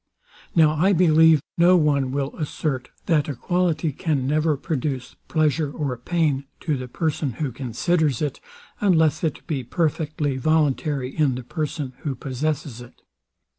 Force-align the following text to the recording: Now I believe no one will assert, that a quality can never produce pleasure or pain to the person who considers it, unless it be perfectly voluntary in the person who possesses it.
Now 0.55 0.71
I 0.77 0.93
believe 0.93 1.43
no 1.59 1.77
one 1.77 2.11
will 2.11 2.35
assert, 2.35 2.89
that 3.05 3.29
a 3.29 3.35
quality 3.35 3.91
can 3.91 4.25
never 4.25 4.57
produce 4.57 5.15
pleasure 5.27 5.71
or 5.71 5.95
pain 5.95 6.45
to 6.61 6.75
the 6.75 6.87
person 6.87 7.33
who 7.33 7.51
considers 7.51 8.19
it, 8.19 8.39
unless 8.79 9.23
it 9.23 9.45
be 9.45 9.63
perfectly 9.63 10.37
voluntary 10.37 11.15
in 11.15 11.35
the 11.35 11.43
person 11.43 11.93
who 11.99 12.15
possesses 12.15 12.81
it. 12.81 13.03